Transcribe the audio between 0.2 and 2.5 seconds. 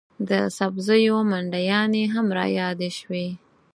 د سبزیو منډیانې هم